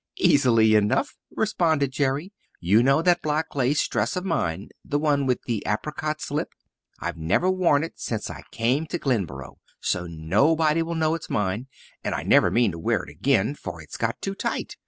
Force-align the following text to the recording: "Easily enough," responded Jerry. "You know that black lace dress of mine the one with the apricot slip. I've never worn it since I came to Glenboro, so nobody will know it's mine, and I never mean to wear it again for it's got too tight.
"Easily 0.17 0.73
enough," 0.73 1.15
responded 1.29 1.91
Jerry. 1.91 2.33
"You 2.59 2.81
know 2.81 3.03
that 3.03 3.21
black 3.21 3.53
lace 3.53 3.87
dress 3.87 4.15
of 4.15 4.25
mine 4.25 4.69
the 4.83 4.97
one 4.97 5.27
with 5.27 5.43
the 5.43 5.61
apricot 5.67 6.21
slip. 6.21 6.53
I've 6.99 7.17
never 7.17 7.51
worn 7.51 7.83
it 7.83 7.99
since 7.99 8.27
I 8.27 8.41
came 8.49 8.87
to 8.87 8.97
Glenboro, 8.97 9.59
so 9.79 10.07
nobody 10.07 10.81
will 10.81 10.95
know 10.95 11.13
it's 11.13 11.29
mine, 11.29 11.67
and 12.03 12.15
I 12.15 12.23
never 12.23 12.49
mean 12.49 12.71
to 12.71 12.79
wear 12.79 13.03
it 13.03 13.09
again 13.11 13.53
for 13.53 13.79
it's 13.79 13.95
got 13.95 14.19
too 14.23 14.33
tight. 14.33 14.75